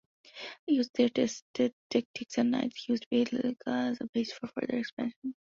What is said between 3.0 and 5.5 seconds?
Balga as a base for further expansion.